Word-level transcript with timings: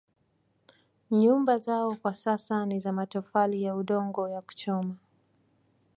Nyumba 1.11 1.57
zao 1.57 1.95
kwa 1.95 2.13
sasa 2.13 2.65
ni 2.65 2.79
za 2.79 2.91
matofali 2.91 3.63
ya 3.63 3.75
udongo 3.75 4.29
ya 4.29 4.41
kuchoma 4.41 4.95